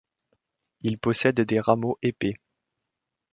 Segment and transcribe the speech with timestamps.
[0.81, 2.39] Il possède des rameaux épais.